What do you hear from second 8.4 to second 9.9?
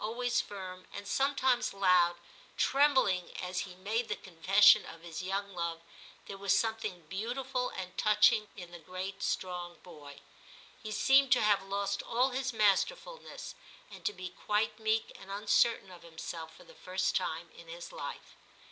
in the great strong